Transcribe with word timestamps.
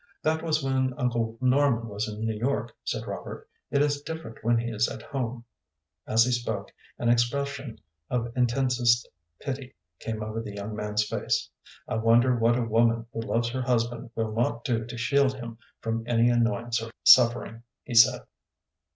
"That 0.23 0.41
was 0.41 0.63
when 0.63 0.95
Uncle 0.97 1.37
Norman 1.41 1.87
was 1.87 2.07
in 2.09 2.21
New 2.25 2.33
York," 2.33 2.75
said 2.83 3.05
Robert. 3.05 3.47
"It 3.69 3.83
is 3.83 4.01
different 4.01 4.43
when 4.43 4.57
he 4.57 4.71
is 4.71 4.89
at 4.89 5.03
home." 5.03 5.45
As 6.07 6.23
he 6.25 6.31
spoke, 6.31 6.71
an 6.97 7.07
expression 7.07 7.77
of 8.09 8.35
intensest 8.35 9.07
pity 9.39 9.75
came 9.99 10.23
over 10.23 10.41
the 10.41 10.55
young 10.55 10.75
man's 10.75 11.03
face. 11.07 11.51
"I 11.87 11.97
wonder 11.97 12.35
what 12.35 12.57
a 12.57 12.63
woman 12.63 13.05
who 13.13 13.21
loves 13.21 13.49
her 13.49 13.61
husband 13.61 14.09
will 14.15 14.31
not 14.33 14.63
do 14.63 14.85
to 14.85 14.97
shield 14.97 15.35
him 15.35 15.59
from 15.81 16.03
any 16.07 16.31
annoyance 16.31 16.81
or 16.81 16.89
suffering," 17.03 17.61
he 17.83 17.93
said. 17.93 18.21